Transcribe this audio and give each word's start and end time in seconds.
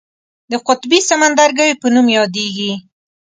د 0.51 0.53
قطبي 0.67 0.99
سمندرګیو 1.09 1.79
په 1.81 1.87
نوم 1.93 2.07
یادیږي. 2.17 2.71